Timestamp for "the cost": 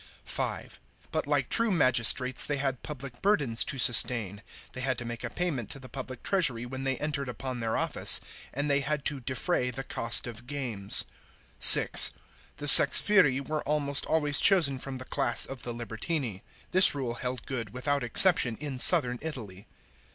9.69-10.25